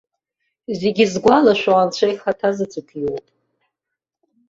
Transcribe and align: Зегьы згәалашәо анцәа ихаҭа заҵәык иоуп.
Зегьы 0.79 1.05
згәалашәо 1.11 1.71
анцәа 1.77 2.07
ихаҭа 2.13 2.49
заҵәык 2.57 2.89
иоуп. 3.01 3.25